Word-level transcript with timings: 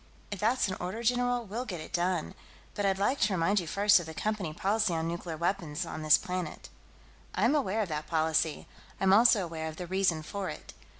"If 0.31 0.39
that's 0.39 0.67
an 0.67 0.75
order, 0.79 1.03
general, 1.03 1.45
we'll 1.45 1.63
get 1.63 1.79
it 1.79 1.93
done. 1.93 2.33
But 2.73 2.87
I'd 2.87 2.97
like 2.97 3.19
to 3.19 3.33
remind 3.33 3.59
you, 3.59 3.67
first, 3.67 3.99
of 3.99 4.07
the 4.07 4.15
Company 4.15 4.51
policy 4.51 4.95
on 4.95 5.07
nuclear 5.07 5.37
weapons 5.37 5.85
on 5.85 6.01
this 6.01 6.17
planet." 6.17 6.69
"I'm 7.35 7.53
aware 7.53 7.83
of 7.83 7.89
that 7.89 8.07
policy. 8.07 8.65
I'm 8.99 9.13
also 9.13 9.43
aware 9.43 9.67
of 9.67 9.75
the 9.75 9.85
reason 9.85 10.23
for 10.23 10.49
it. 10.49 10.73